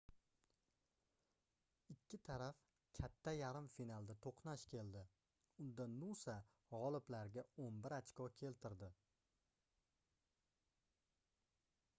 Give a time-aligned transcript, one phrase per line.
[1.95, 2.61] ikki taraf
[2.99, 5.03] katta yarim finalda toʻqnash keldi
[5.67, 6.37] unda nusa
[6.73, 8.91] gʻoliblarga 11 ochko keltirdi